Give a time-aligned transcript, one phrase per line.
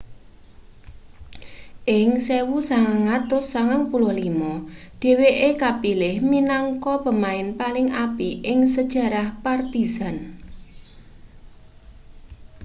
[1.97, 10.15] ing 1995 dheweke kapilih minangka pemain paling apik ing sejarah partizan